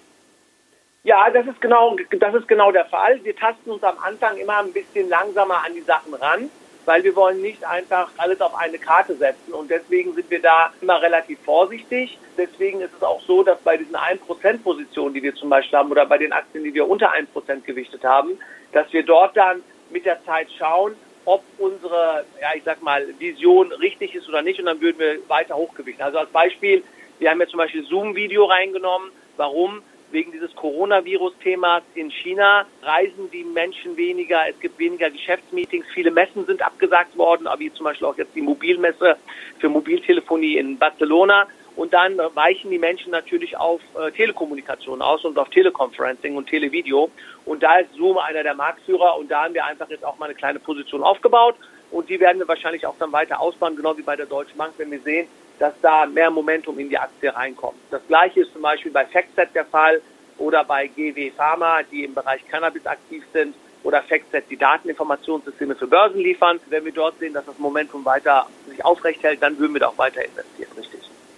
Ja, 1.03 1.29
das 1.29 1.45
ist 1.45 1.61
genau, 1.61 1.95
das 2.19 2.33
ist 2.33 2.47
genau 2.47 2.71
der 2.71 2.85
Fall. 2.85 3.23
Wir 3.23 3.35
tasten 3.35 3.69
uns 3.69 3.83
am 3.83 3.97
Anfang 3.99 4.37
immer 4.37 4.57
ein 4.57 4.73
bisschen 4.73 5.07
langsamer 5.07 5.63
an 5.63 5.73
die 5.75 5.81
Sachen 5.81 6.15
ran 6.15 6.49
weil 6.87 7.03
wir 7.03 7.17
wollen 7.17 7.41
nicht 7.41 7.65
einfach 7.65 8.09
alles 8.15 8.39
auf 8.39 8.55
eine 8.55 8.79
Karte 8.79 9.13
setzen 9.15 9.51
und 9.51 9.69
deswegen 9.69 10.15
sind 10.15 10.31
wir 10.31 10.41
da 10.41 10.71
immer 10.81 11.01
relativ 11.01 11.37
vorsichtig. 11.43 12.17
Deswegen 12.37 12.79
ist 12.79 12.93
es 12.95 13.03
auch 13.03 13.21
so, 13.23 13.43
dass 13.43 13.59
bei 13.59 13.75
diesen 13.75 13.97
1% 13.97 14.63
Positionen, 14.63 15.13
die 15.13 15.21
wir 15.21 15.35
zum 15.35 15.49
Beispiel 15.49 15.77
haben 15.77 15.91
oder 15.91 16.05
bei 16.05 16.17
den 16.17 16.31
Aktien, 16.31 16.63
die 16.63 16.73
wir 16.73 16.89
unter 16.89 17.11
1% 17.11 17.61
gewichtet 17.65 18.05
haben, 18.05 18.39
dass 18.71 18.91
wir 18.93 19.03
dort 19.03 19.35
dann 19.35 19.61
mit 19.89 20.05
der 20.05 20.23
Zeit 20.23 20.47
schauen, 20.57 20.95
ob 21.25 21.43
unsere, 21.57 22.23
ja, 22.41 22.55
ich 22.55 22.63
sag 22.63 22.81
mal, 22.81 23.05
Vision 23.19 23.69
richtig 23.73 24.15
ist 24.15 24.29
oder 24.29 24.41
nicht 24.41 24.57
und 24.59 24.67
dann 24.67 24.79
würden 24.79 24.97
wir 24.97 25.17
weiter 25.27 25.57
hochgewichten. 25.57 26.05
Also 26.05 26.19
als 26.19 26.29
Beispiel, 26.29 26.83
wir 27.19 27.29
haben 27.29 27.41
jetzt 27.41 27.51
zum 27.51 27.57
Beispiel 27.57 27.83
Zoom-Video 27.83 28.45
reingenommen. 28.45 29.11
Warum? 29.35 29.81
Wegen 30.11 30.31
dieses 30.31 30.55
Coronavirus-Themas 30.55 31.83
in 31.95 32.09
China 32.09 32.65
reisen 32.81 33.29
die 33.31 33.43
Menschen 33.43 33.97
weniger, 33.97 34.47
es 34.49 34.59
gibt 34.59 34.79
weniger 34.79 35.09
Geschäftsmeetings, 35.09 35.85
viele 35.93 36.11
Messen 36.11 36.45
sind 36.45 36.61
abgesagt 36.61 37.17
worden, 37.17 37.47
wie 37.57 37.73
zum 37.73 37.83
Beispiel 37.83 38.07
auch 38.07 38.17
jetzt 38.17 38.35
die 38.35 38.41
Mobilmesse 38.41 39.17
für 39.59 39.69
Mobiltelefonie 39.69 40.57
in 40.57 40.77
Barcelona. 40.77 41.47
Und 41.75 41.93
dann 41.93 42.17
weichen 42.33 42.71
die 42.71 42.79
Menschen 42.79 43.11
natürlich 43.11 43.55
auf 43.55 43.81
äh, 43.99 44.11
Telekommunikation 44.11 44.99
aus 44.99 45.23
und 45.25 45.37
auf 45.37 45.49
Teleconferencing 45.49 46.35
und 46.35 46.47
Televideo. 46.47 47.11
Und 47.45 47.61
da 47.61 47.77
ist 47.77 47.93
Zoom 47.93 48.17
einer 48.17 48.41
der 48.41 48.55
Marktführer 48.55 49.15
und 49.19 49.29
da 49.29 49.43
haben 49.43 49.53
wir 49.53 49.63
einfach 49.63 49.87
jetzt 49.89 50.03
auch 50.03 50.17
mal 50.17 50.25
eine 50.25 50.33
kleine 50.33 50.57
Position 50.57 51.03
aufgebaut. 51.03 51.53
Und 51.91 52.09
die 52.09 52.19
werden 52.19 52.39
wir 52.39 52.47
wahrscheinlich 52.47 52.87
auch 52.87 52.95
dann 52.97 53.11
weiter 53.11 53.39
ausbauen, 53.39 53.75
genau 53.75 53.95
wie 53.95 54.01
bei 54.01 54.15
der 54.15 54.25
Deutschen 54.25 54.57
Bank, 54.57 54.73
wenn 54.77 54.89
wir 54.89 54.99
sehen, 55.01 55.27
dass 55.59 55.73
da 55.81 56.05
mehr 56.05 56.29
Momentum 56.29 56.77
in 56.79 56.89
die 56.89 56.97
Aktie 56.97 57.35
reinkommt. 57.35 57.77
Das 57.89 58.01
gleiche 58.07 58.41
ist 58.41 58.53
zum 58.53 58.61
Beispiel 58.61 58.91
bei 58.91 59.05
FactSet 59.05 59.53
der 59.55 59.65
Fall 59.65 60.01
oder 60.37 60.63
bei 60.63 60.87
GW 60.87 61.31
Pharma, 61.31 61.81
die 61.83 62.03
im 62.03 62.13
Bereich 62.13 62.47
Cannabis 62.47 62.85
aktiv 62.85 63.23
sind 63.33 63.55
oder 63.83 64.03
FactSet, 64.03 64.45
die 64.49 64.57
Dateninformationssysteme 64.57 65.75
für 65.75 65.87
Börsen 65.87 66.19
liefern. 66.19 66.59
Wenn 66.69 66.85
wir 66.85 66.91
dort 66.91 67.17
sehen, 67.19 67.33
dass 67.33 67.45
das 67.45 67.57
Momentum 67.57 68.05
weiter 68.05 68.47
sich 68.67 68.83
aufrecht 68.83 69.23
hält, 69.23 69.41
dann 69.41 69.57
würden 69.57 69.73
wir 69.73 69.79
da 69.79 69.87
auch 69.87 69.97
weiter 69.97 70.23
investieren, 70.23 70.71
richtig. 70.77 70.96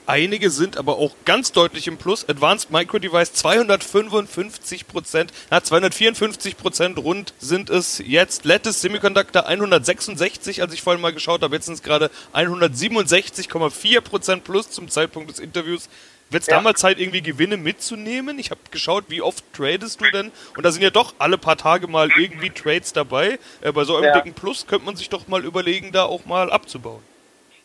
Einige 0.10 0.50
sind 0.50 0.76
aber 0.76 0.98
auch 0.98 1.14
ganz 1.24 1.52
deutlich 1.52 1.86
im 1.86 1.98
Plus. 1.98 2.28
Advanced 2.28 2.72
Micro 2.72 2.98
Device 2.98 3.32
255 3.32 4.88
Prozent, 4.88 5.32
na, 5.52 5.64
254 5.64 6.58
Prozent 6.58 6.98
rund 6.98 7.36
sind 7.38 7.70
es 7.70 8.02
jetzt. 8.04 8.44
Lattice 8.44 8.82
Semiconductor 8.82 9.46
166, 9.46 10.64
als 10.64 10.74
ich 10.74 10.82
vorhin 10.82 11.00
mal 11.00 11.14
geschaut 11.14 11.44
habe. 11.44 11.56
Jetzt 11.56 11.68
sind 11.68 11.76
es 11.76 11.84
gerade 11.84 12.10
167,4 12.34 14.02
Prozent 14.02 14.44
plus 14.46 14.72
zum 14.72 14.90
Zeitpunkt 14.90 15.30
des 15.30 15.38
Interviews. 15.38 15.90
Wird 16.32 16.42
es 16.42 16.48
ja. 16.48 16.56
da 16.56 16.62
mal 16.62 16.74
Zeit, 16.74 16.98
irgendwie 16.98 17.22
Gewinne 17.22 17.58
mitzunehmen? 17.58 18.40
Ich 18.40 18.50
habe 18.50 18.62
geschaut, 18.72 19.04
wie 19.10 19.22
oft 19.22 19.46
tradest 19.54 20.02
du 20.02 20.10
denn? 20.10 20.32
Und 20.58 20.66
da 20.66 20.72
sind 20.72 20.82
ja 20.82 20.90
doch 20.90 21.14
alle 21.20 21.38
paar 21.38 21.58
Tage 21.58 21.86
mal 21.86 22.10
irgendwie 22.18 22.50
Trades 22.50 22.94
dabei. 22.94 23.38
Äh, 23.62 23.74
bei 23.74 23.84
so 23.84 23.96
einem 23.96 24.06
ja. 24.06 24.14
dicken 24.20 24.34
Plus 24.34 24.66
könnte 24.66 24.88
man 24.88 24.96
sich 24.96 25.10
doch 25.10 25.28
mal 25.28 25.46
überlegen, 25.46 25.92
da 25.92 26.06
auch 26.06 26.26
mal 26.26 26.52
abzubauen. 26.52 27.04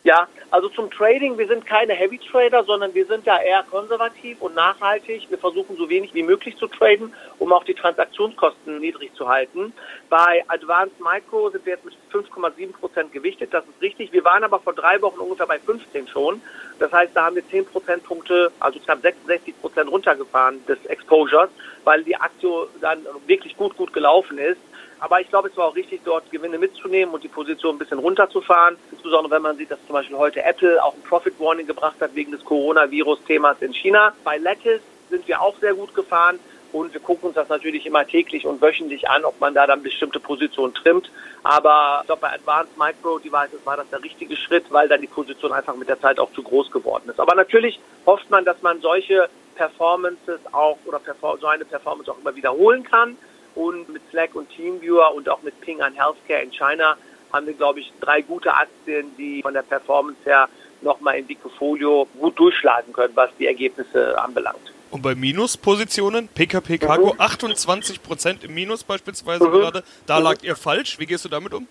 Ja, 0.07 0.29
also 0.51 0.69
zum 0.69 0.91
Trading, 0.91 1.39
wir 1.39 1.49
sind 1.49 1.65
keine 1.65 1.95
Heavy 1.95 2.19
Trader, 2.19 2.63
sondern 2.65 2.93
wir 2.93 3.07
sind 3.07 3.27
da 3.27 3.41
eher 3.41 3.63
konservativ 3.63 4.43
und 4.43 4.55
nachhaltig. 4.55 5.31
Wir 5.31 5.39
versuchen 5.39 5.79
so 5.79 5.89
wenig 5.89 6.13
wie 6.13 6.23
möglich 6.23 6.59
zu 6.59 6.67
traden, 6.67 7.15
um 7.39 7.55
auch 7.55 7.65
die 7.65 7.73
Transaktionskosten 7.73 8.81
niedrig 8.81 9.15
zu 9.15 9.27
halten. 9.27 9.73
Bei 10.11 10.45
Advanced 10.49 11.01
Micro 11.01 11.49
sind 11.49 11.65
wir 11.65 11.73
jetzt 11.73 11.87
mit 11.87 11.97
5,7 12.13 12.73
Prozent 12.73 13.13
gewichtet, 13.13 13.55
das 13.55 13.65
ist 13.65 13.81
richtig. 13.81 14.13
Wir 14.13 14.25
waren 14.25 14.45
aber 14.45 14.61
vor 14.61 14.75
drei 14.75 15.01
Wochen 15.01 15.21
ungefähr 15.21 15.47
bei 15.47 15.59
15 15.59 16.07
schon. 16.09 16.43
Das 16.79 16.93
heißt, 16.93 17.13
da 17.15 17.27
haben 17.27 17.37
wir 17.37 17.49
10 17.49 17.67
Prozentpunkte, 17.67 18.51
also 18.61 18.79
knapp 18.81 19.01
66 19.03 19.61
Prozent 19.61 19.91
runtergefahren 19.91 20.65
des 20.67 20.85
Exposures, 20.87 21.51
weil 21.85 22.03
die 22.03 22.17
Aktie 22.17 22.51
dann 22.81 23.01
wirklich 23.27 23.57
gut, 23.57 23.77
gut 23.77 23.93
gelaufen 23.93 24.39
ist. 24.39 24.59
Aber 25.01 25.21
ich 25.21 25.29
glaube, 25.29 25.49
es 25.49 25.57
war 25.57 25.67
auch 25.67 25.77
richtig, 25.77 26.01
dort 26.05 26.31
Gewinne 26.31 26.59
mitzunehmen 26.59 27.15
und 27.15 27.23
die 27.23 27.29
Position 27.29 27.75
ein 27.75 27.79
bisschen 27.79 27.99
runterzufahren. 27.99 28.77
Insbesondere 28.91 29.35
wenn 29.35 29.43
man 29.43 29.57
sieht, 29.57 29.71
dass 29.71 29.79
zum 29.87 29.95
Beispiel 29.95 30.17
heute 30.17 30.43
Apple 30.43 30.83
auch 30.83 30.95
ein 30.95 31.03
Profit 31.03 31.39
Warning 31.39 31.67
gebracht 31.67 31.97
hat 32.01 32.15
wegen 32.15 32.33
des 32.33 32.45
Coronavirus-Themas 32.45 33.61
in 33.61 33.75
China. 33.75 34.15
Bei 34.25 34.39
Lattice 34.39 34.81
sind 35.11 35.29
wir 35.29 35.41
auch 35.41 35.57
sehr 35.59 35.75
gut 35.75 35.95
gefahren. 35.95 36.39
Und 36.75 36.93
wir 36.93 37.01
gucken 37.01 37.29
uns 37.29 37.37
das 37.37 37.49
natürlich 37.49 37.87
immer 37.87 38.05
täglich 38.05 38.45
und 38.45 38.61
wöchentlich 38.61 39.09
an, 39.09 39.25
ob 39.25 39.39
man 39.39 39.55
da 39.55 39.65
dann 39.65 39.85
bestimmte 39.85 40.19
Positionen 40.19 40.75
trimmt. 40.75 41.09
Aber 41.45 42.01
ich 42.01 42.07
glaube, 42.07 42.23
bei 42.23 42.33
Advanced 42.33 42.77
Micro 42.77 43.21
Devices 43.21 43.65
war 43.65 43.77
das 43.77 43.89
der 43.91 44.03
richtige 44.03 44.35
Schritt, 44.35 44.65
weil 44.71 44.89
dann 44.89 45.01
die 45.01 45.07
Position 45.07 45.53
einfach 45.53 45.77
mit 45.77 45.89
der 45.89 46.01
Zeit 46.01 46.19
auch 46.19 46.33
zu 46.33 46.43
groß 46.43 46.73
geworden 46.73 47.09
ist. 47.09 47.21
Aber 47.21 47.37
natürlich 47.37 47.79
hofft 48.05 48.29
man, 48.29 48.45
dass 48.45 48.61
man 48.63 48.81
solche 48.81 49.29
Performances 49.55 50.41
auch 50.51 50.77
oder 50.85 51.01
so 51.41 51.47
eine 51.47 51.65
Performance 51.65 52.11
auch 52.11 52.19
immer 52.19 52.35
wiederholen 52.35 52.83
kann. 52.83 53.17
Und 53.55 53.89
mit 53.89 54.03
Slack 54.11 54.35
und 54.35 54.51
Teamviewer 54.51 55.15
und 55.15 55.29
auch 55.29 55.43
mit 55.43 55.61
Ping 55.61 55.81
an 55.81 55.95
Healthcare 55.95 56.43
in 56.43 56.51
China 56.51 56.97
haben 57.33 57.47
wir, 57.47 57.55
glaube 57.55 57.79
ich, 57.79 57.93
drei 58.01 58.21
gute 58.21 58.53
Aktien, 58.53 59.15
die 59.17 59.43
von 59.43 59.55
der 59.55 59.63
Performance 59.63 60.19
her 60.25 60.49
nochmal 60.81 61.19
in 61.19 61.29
Wikifolio 61.29 62.09
gut 62.19 62.37
durchschlagen 62.37 62.93
können, 62.93 63.15
was 63.15 63.31
die 63.39 63.47
Ergebnisse 63.47 64.21
anbelangt. 64.21 64.74
Und 64.95 65.03
bei 65.03 65.17
Minuspositionen, 65.17 66.29
PKP 66.29 66.79
Cargo, 66.79 67.15
mhm. 67.15 67.21
28% 67.21 68.45
im 68.45 68.55
Minus 68.55 68.85
beispielsweise 68.85 69.49
mhm. 69.49 69.51
gerade, 69.51 69.83
da 70.07 70.19
mhm. 70.19 70.25
lag 70.25 70.37
ihr 70.45 70.55
falsch. 70.55 71.01
Wie 71.01 71.07
gehst 71.07 71.25
du 71.25 71.29
damit 71.29 71.53
um? 71.53 71.67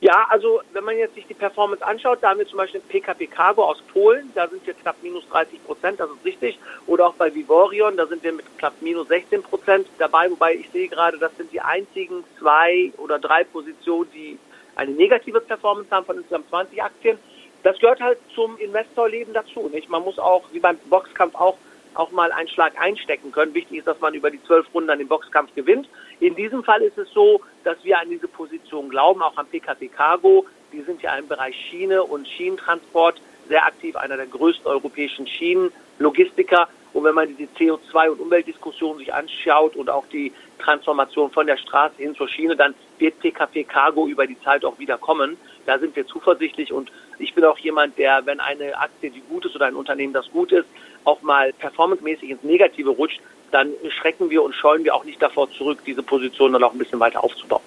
Ja, 0.00 0.28
also 0.28 0.60
wenn 0.72 0.84
man 0.84 0.96
jetzt 0.96 1.16
sich 1.16 1.26
die 1.26 1.34
Performance 1.34 1.84
anschaut, 1.84 2.20
da 2.22 2.30
haben 2.30 2.38
wir 2.38 2.46
zum 2.46 2.58
Beispiel 2.58 2.80
PKP 2.80 3.26
Cargo 3.26 3.64
aus 3.64 3.82
Polen, 3.92 4.30
da 4.36 4.46
sind 4.46 4.64
wir 4.64 4.74
knapp 4.74 4.94
minus 5.02 5.28
30 5.30 5.64
Prozent, 5.64 5.98
das 5.98 6.10
ist 6.10 6.24
richtig. 6.24 6.60
Oder 6.86 7.08
auch 7.08 7.14
bei 7.14 7.34
Vivorion, 7.34 7.96
da 7.96 8.06
sind 8.06 8.22
wir 8.22 8.32
mit 8.32 8.46
knapp 8.56 8.80
minus 8.80 9.08
16 9.08 9.42
Prozent 9.42 9.88
dabei, 9.98 10.30
wobei 10.30 10.54
ich 10.54 10.70
sehe 10.70 10.86
gerade, 10.86 11.18
das 11.18 11.36
sind 11.36 11.52
die 11.52 11.60
einzigen 11.60 12.22
zwei 12.38 12.92
oder 12.98 13.18
drei 13.18 13.42
Positionen, 13.42 14.08
die 14.14 14.38
eine 14.76 14.92
negative 14.92 15.40
Performance 15.40 15.90
haben 15.90 16.06
von 16.06 16.18
insgesamt 16.18 16.48
20 16.50 16.80
Aktien. 16.80 17.18
Das 17.64 17.76
gehört 17.80 18.00
halt 18.00 18.18
zum 18.32 18.56
Investorleben 18.58 19.34
dazu. 19.34 19.68
Nicht? 19.72 19.90
Man 19.90 20.04
muss 20.04 20.20
auch, 20.20 20.44
wie 20.52 20.60
beim 20.60 20.78
Boxkampf 20.88 21.34
auch, 21.34 21.56
auch 21.94 22.10
mal 22.12 22.32
einen 22.32 22.48
Schlag 22.48 22.80
einstecken 22.80 23.32
können. 23.32 23.54
Wichtig 23.54 23.78
ist, 23.78 23.86
dass 23.86 24.00
man 24.00 24.14
über 24.14 24.30
die 24.30 24.42
zwölf 24.44 24.66
Runden 24.74 24.98
den 24.98 25.08
Boxkampf 25.08 25.54
gewinnt. 25.54 25.88
In 26.20 26.34
diesem 26.34 26.62
Fall 26.64 26.82
ist 26.82 26.98
es 26.98 27.10
so, 27.10 27.40
dass 27.64 27.82
wir 27.84 27.98
an 27.98 28.10
diese 28.10 28.28
Position 28.28 28.88
glauben, 28.88 29.22
auch 29.22 29.36
am 29.36 29.46
PKP 29.46 29.88
Cargo. 29.88 30.46
Die 30.72 30.82
sind 30.82 31.02
ja 31.02 31.16
im 31.16 31.26
Bereich 31.28 31.56
Schiene 31.68 32.02
und 32.02 32.28
Schienentransport 32.28 33.20
sehr 33.48 33.64
aktiv, 33.66 33.96
einer 33.96 34.16
der 34.16 34.26
größten 34.26 34.66
europäischen 34.66 35.26
Schienenlogistiker. 35.26 36.68
Und 36.92 37.04
wenn 37.04 37.14
man 37.14 37.36
die 37.36 37.46
CO2- 37.46 38.10
und 38.10 38.20
Umweltdiskussion 38.20 38.98
sich 38.98 39.12
anschaut 39.14 39.76
und 39.76 39.90
auch 39.90 40.06
die 40.12 40.32
Transformation 40.58 41.30
von 41.30 41.46
der 41.46 41.56
Straße 41.56 41.96
hin 41.98 42.14
zur 42.14 42.28
Schiene, 42.28 42.56
dann 42.56 42.74
wird 42.98 43.18
PKP 43.20 43.64
Cargo 43.64 44.06
über 44.06 44.26
die 44.26 44.40
Zeit 44.40 44.64
auch 44.64 44.78
wieder 44.78 44.98
kommen. 44.98 45.36
Da 45.66 45.78
sind 45.78 45.94
wir 45.94 46.06
zuversichtlich 46.06 46.72
und 46.72 46.90
ich 47.18 47.34
bin 47.34 47.44
auch 47.44 47.58
jemand, 47.58 47.98
der, 47.98 48.24
wenn 48.26 48.40
eine 48.40 48.76
Aktie, 48.78 49.10
die 49.10 49.20
gut 49.20 49.44
ist 49.44 49.54
oder 49.54 49.66
ein 49.66 49.76
Unternehmen, 49.76 50.12
das 50.12 50.30
gut 50.30 50.52
ist, 50.52 50.66
auch 51.04 51.22
mal 51.22 51.52
performancemäßig 51.52 52.30
ins 52.30 52.42
Negative 52.42 52.90
rutscht, 52.90 53.20
dann 53.50 53.72
schrecken 54.00 54.30
wir 54.30 54.42
und 54.42 54.54
scheuen 54.54 54.84
wir 54.84 54.94
auch 54.94 55.04
nicht 55.04 55.20
davor 55.20 55.50
zurück, 55.52 55.80
diese 55.86 56.02
Position 56.02 56.52
dann 56.52 56.62
auch 56.62 56.72
ein 56.72 56.78
bisschen 56.78 57.00
weiter 57.00 57.22
aufzubauen. 57.22 57.62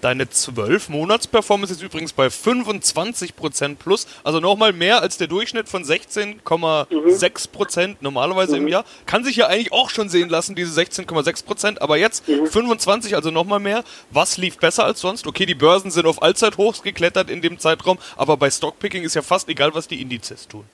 Deine 0.00 0.24
12-Monats-Performance 0.24 1.74
ist 1.74 1.82
übrigens 1.82 2.14
bei 2.14 2.28
25% 2.28 3.76
plus, 3.76 4.06
also 4.24 4.40
nochmal 4.40 4.72
mehr 4.72 5.02
als 5.02 5.18
der 5.18 5.26
Durchschnitt 5.26 5.68
von 5.68 5.84
16,6% 5.84 7.86
mhm. 7.86 7.96
normalerweise 8.00 8.56
mhm. 8.56 8.62
im 8.62 8.68
Jahr. 8.68 8.86
Kann 9.04 9.24
sich 9.24 9.36
ja 9.36 9.48
eigentlich 9.48 9.72
auch 9.72 9.90
schon 9.90 10.08
sehen 10.08 10.30
lassen, 10.30 10.54
diese 10.54 10.80
16,6%, 10.80 11.80
aber 11.80 11.98
jetzt 11.98 12.26
mhm. 12.28 12.46
25, 12.46 13.14
also 13.14 13.30
nochmal 13.30 13.60
mehr. 13.60 13.84
Was 14.10 14.38
lief 14.38 14.56
besser 14.56 14.84
als 14.84 15.00
sonst? 15.00 15.26
Okay, 15.26 15.44
die 15.44 15.54
Börsen 15.54 15.90
sind 15.90 16.06
auf 16.06 16.22
Allzeithochs 16.22 16.82
geklettert 16.82 17.28
in 17.28 17.42
dem 17.42 17.58
Zeitraum, 17.58 17.98
aber 18.16 18.38
bei 18.38 18.50
Stockpicking 18.50 19.02
ist 19.02 19.14
ja 19.14 19.22
fast 19.22 19.50
egal, 19.50 19.74
was 19.74 19.86
die 19.86 20.00
Indizes 20.00 20.48
tun. 20.48 20.64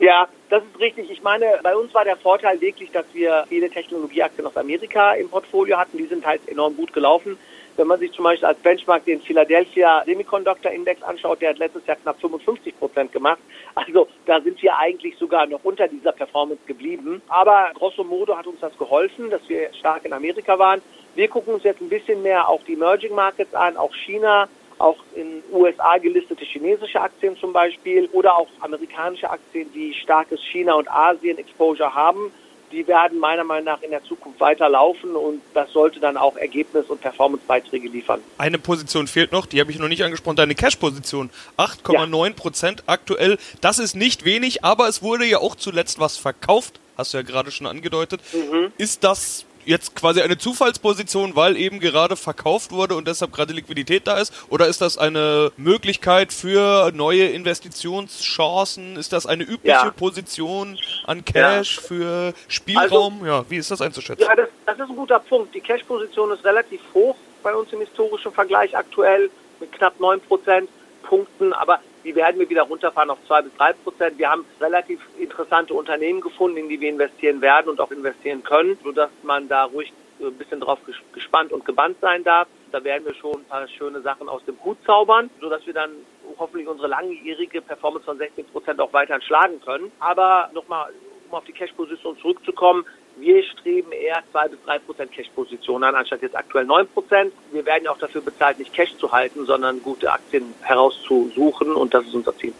Ja, 0.00 0.28
das 0.48 0.62
ist 0.64 0.80
richtig. 0.80 1.10
Ich 1.10 1.22
meine, 1.22 1.60
bei 1.62 1.76
uns 1.76 1.92
war 1.92 2.04
der 2.04 2.16
Vorteil 2.16 2.58
wirklich, 2.62 2.90
dass 2.90 3.04
wir 3.12 3.44
viele 3.50 3.68
Technologieaktien 3.68 4.46
aus 4.46 4.56
Amerika 4.56 5.12
im 5.12 5.28
Portfolio 5.28 5.76
hatten. 5.76 5.98
Die 5.98 6.06
sind 6.06 6.24
halt 6.24 6.40
enorm 6.48 6.74
gut 6.74 6.94
gelaufen. 6.94 7.38
Wenn 7.76 7.86
man 7.86 8.00
sich 8.00 8.10
zum 8.12 8.24
Beispiel 8.24 8.48
als 8.48 8.58
Benchmark 8.60 9.04
den 9.04 9.20
Philadelphia 9.20 10.02
Semiconductor 10.06 10.72
Index 10.72 11.02
anschaut, 11.02 11.42
der 11.42 11.50
hat 11.50 11.58
letztes 11.58 11.86
Jahr 11.86 11.98
knapp 11.98 12.18
55 12.18 12.78
Prozent 12.78 13.12
gemacht. 13.12 13.40
Also 13.74 14.08
da 14.24 14.40
sind 14.40 14.60
wir 14.62 14.78
eigentlich 14.78 15.18
sogar 15.18 15.46
noch 15.46 15.60
unter 15.64 15.86
dieser 15.86 16.12
Performance 16.12 16.62
geblieben. 16.66 17.20
Aber 17.28 17.70
grosso 17.74 18.02
modo 18.02 18.38
hat 18.38 18.46
uns 18.46 18.60
das 18.60 18.76
geholfen, 18.78 19.28
dass 19.28 19.46
wir 19.48 19.72
stark 19.74 20.06
in 20.06 20.14
Amerika 20.14 20.58
waren. 20.58 20.80
Wir 21.14 21.28
gucken 21.28 21.52
uns 21.52 21.64
jetzt 21.64 21.82
ein 21.82 21.90
bisschen 21.90 22.22
mehr 22.22 22.48
auch 22.48 22.62
die 22.64 22.72
Emerging 22.72 23.14
Markets 23.14 23.54
an, 23.54 23.76
auch 23.76 23.94
China, 23.94 24.48
auch 24.80 24.96
in 25.14 25.42
USA 25.52 25.98
gelistete 25.98 26.44
chinesische 26.44 27.00
Aktien 27.00 27.36
zum 27.36 27.52
Beispiel 27.52 28.08
oder 28.12 28.36
auch 28.36 28.48
amerikanische 28.60 29.30
Aktien, 29.30 29.70
die 29.74 29.94
starkes 29.94 30.40
China- 30.40 30.74
und 30.74 30.90
Asien-Exposure 30.90 31.94
haben. 31.94 32.32
Die 32.72 32.86
werden 32.86 33.18
meiner 33.18 33.42
Meinung 33.42 33.64
nach 33.64 33.82
in 33.82 33.90
der 33.90 34.02
Zukunft 34.04 34.38
weiterlaufen 34.38 35.16
und 35.16 35.42
das 35.54 35.72
sollte 35.72 35.98
dann 35.98 36.16
auch 36.16 36.36
Ergebnis- 36.36 36.86
und 36.86 37.00
Performancebeiträge 37.00 37.88
liefern. 37.88 38.20
Eine 38.38 38.58
Position 38.58 39.08
fehlt 39.08 39.32
noch, 39.32 39.46
die 39.46 39.60
habe 39.60 39.72
ich 39.72 39.78
noch 39.78 39.88
nicht 39.88 40.04
angesprochen, 40.04 40.36
deine 40.36 40.54
Cash-Position. 40.54 41.30
8,9 41.58 42.34
Prozent 42.34 42.80
ja. 42.80 42.94
aktuell. 42.94 43.38
Das 43.60 43.80
ist 43.80 43.96
nicht 43.96 44.24
wenig, 44.24 44.64
aber 44.64 44.88
es 44.88 45.02
wurde 45.02 45.24
ja 45.24 45.38
auch 45.38 45.56
zuletzt 45.56 45.98
was 45.98 46.16
verkauft, 46.16 46.78
hast 46.96 47.12
du 47.12 47.18
ja 47.18 47.22
gerade 47.24 47.50
schon 47.50 47.66
angedeutet. 47.66 48.20
Mhm. 48.32 48.72
Ist 48.78 49.02
das 49.02 49.46
jetzt 49.70 49.96
quasi 49.96 50.20
eine 50.20 50.36
Zufallsposition, 50.36 51.36
weil 51.36 51.56
eben 51.56 51.80
gerade 51.80 52.16
verkauft 52.16 52.72
wurde 52.72 52.96
und 52.96 53.08
deshalb 53.08 53.32
gerade 53.32 53.54
Liquidität 53.54 54.06
da 54.06 54.18
ist? 54.18 54.34
Oder 54.50 54.66
ist 54.66 54.80
das 54.82 54.98
eine 54.98 55.52
Möglichkeit 55.56 56.32
für 56.32 56.90
neue 56.92 57.28
Investitionschancen? 57.28 58.96
Ist 58.96 59.12
das 59.12 59.26
eine 59.26 59.44
übliche 59.44 59.86
ja. 59.86 59.90
Position 59.90 60.78
an 61.06 61.24
Cash 61.24 61.76
ja. 61.76 61.82
für 61.82 62.34
Spielraum? 62.48 63.20
Also, 63.20 63.26
ja, 63.26 63.44
wie 63.48 63.56
ist 63.56 63.70
das 63.70 63.80
einzuschätzen? 63.80 64.24
Ja, 64.28 64.34
das, 64.34 64.48
das 64.66 64.74
ist 64.78 64.90
ein 64.90 64.96
guter 64.96 65.20
Punkt. 65.20 65.54
Die 65.54 65.60
Cash-Position 65.60 66.32
ist 66.32 66.44
relativ 66.44 66.80
hoch 66.92 67.16
bei 67.42 67.54
uns 67.54 67.72
im 67.72 67.80
historischen 67.80 68.32
Vergleich 68.32 68.76
aktuell 68.76 69.30
mit 69.60 69.72
knapp 69.72 69.94
9% 70.00 70.68
Punkten, 71.02 71.52
aber 71.52 71.80
die 72.04 72.14
werden 72.14 72.38
wir 72.38 72.48
wieder 72.48 72.62
runterfahren 72.62 73.10
auf 73.10 73.18
zwei 73.26 73.42
bis 73.42 73.54
drei 73.56 73.72
Prozent. 73.72 74.18
Wir 74.18 74.30
haben 74.30 74.44
relativ 74.60 75.00
interessante 75.18 75.74
Unternehmen 75.74 76.20
gefunden, 76.20 76.56
in 76.56 76.68
die 76.68 76.80
wir 76.80 76.88
investieren 76.88 77.40
werden 77.40 77.68
und 77.68 77.80
auch 77.80 77.90
investieren 77.90 78.42
können, 78.42 78.78
sodass 78.82 79.10
man 79.22 79.48
da 79.48 79.64
ruhig 79.64 79.92
ein 80.20 80.34
bisschen 80.34 80.60
drauf 80.60 80.78
gespannt 81.12 81.52
und 81.52 81.64
gebannt 81.64 81.96
sein 82.00 82.24
darf. 82.24 82.48
Da 82.72 82.84
werden 82.84 83.04
wir 83.04 83.14
schon 83.14 83.36
ein 83.36 83.44
paar 83.44 83.66
schöne 83.68 84.00
Sachen 84.02 84.28
aus 84.28 84.44
dem 84.44 84.62
Hut 84.64 84.78
zaubern, 84.84 85.30
sodass 85.40 85.66
wir 85.66 85.74
dann 85.74 85.90
hoffentlich 86.38 86.68
unsere 86.68 86.88
langjährige 86.88 87.60
Performance 87.62 88.04
von 88.04 88.18
16 88.18 88.46
Prozent 88.46 88.80
auch 88.80 88.92
weiterhin 88.92 89.22
schlagen 89.22 89.60
können. 89.60 89.90
Aber 89.98 90.50
nochmal, 90.52 90.92
um 91.28 91.36
auf 91.36 91.44
die 91.44 91.52
Cash-Position 91.52 92.18
zurückzukommen, 92.18 92.84
wir 93.18 93.42
streben 93.44 93.92
eher 93.92 94.22
zwei 94.30 94.48
bis 94.48 94.58
drei 94.64 94.78
Prozent 94.78 95.12
Cash-Positionen 95.12 95.84
an, 95.84 95.94
anstatt 95.94 96.22
jetzt 96.22 96.36
aktuell 96.36 96.64
neun 96.64 96.88
Prozent. 96.88 97.32
Wir 97.52 97.64
werden 97.66 97.84
ja 97.84 97.90
auch 97.90 97.98
dafür 97.98 98.20
bezahlt, 98.20 98.58
nicht 98.58 98.72
Cash 98.72 98.96
zu 98.96 99.12
halten, 99.12 99.46
sondern 99.46 99.82
gute 99.82 100.10
Aktien 100.12 100.54
herauszusuchen 100.62 101.74
und 101.74 101.92
das 101.94 102.06
ist 102.06 102.14
unser 102.14 102.36
Ziel. 102.36 102.52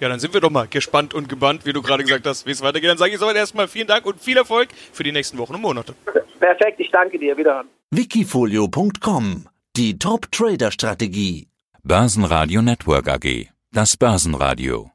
Ja, 0.00 0.08
dann 0.08 0.18
sind 0.18 0.32
wir 0.32 0.40
doch 0.40 0.50
mal 0.50 0.66
gespannt 0.66 1.12
und 1.12 1.28
gebannt, 1.28 1.66
wie 1.66 1.74
du 1.74 1.82
gerade 1.82 2.02
gesagt 2.02 2.26
hast, 2.26 2.46
wie 2.46 2.52
es 2.52 2.62
weitergeht. 2.62 2.88
Dann 2.88 2.96
sage 2.96 3.12
ich 3.12 3.18
soweit 3.18 3.36
erstmal 3.36 3.68
vielen 3.68 3.86
Dank 3.86 4.06
und 4.06 4.18
viel 4.18 4.38
Erfolg 4.38 4.70
für 4.92 5.02
die 5.02 5.12
nächsten 5.12 5.36
Wochen 5.36 5.54
und 5.54 5.60
Monate. 5.60 5.94
Perfekt, 6.38 6.80
ich 6.80 6.90
danke 6.90 7.18
dir. 7.18 7.36
Wiederhören. 7.36 7.68
Wikifolio.com 7.90 9.46
Die 9.76 9.98
Top-Trader-Strategie. 9.98 11.48
Börsenradio 11.82 12.62
Network 12.62 13.08
AG. 13.08 13.48
Das 13.72 13.98
Börsenradio. 13.98 14.90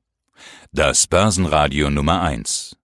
Das 0.72 1.06
Börsenradio 1.06 1.92
Nummer 1.92 2.22
1. 2.24 2.74